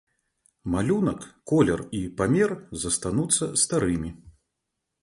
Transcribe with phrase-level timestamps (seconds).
[0.75, 1.21] Малюнак,
[1.53, 2.57] колер і памер
[2.87, 4.11] застануцца старымі.